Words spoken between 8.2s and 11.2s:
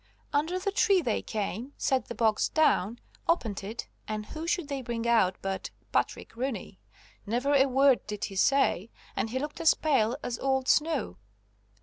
he say, and he looked as pale as old snow.